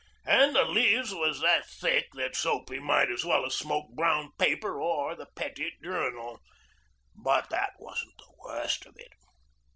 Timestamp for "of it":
8.87-9.11